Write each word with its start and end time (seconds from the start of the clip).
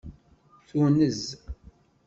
Tunez. 0.67 1.19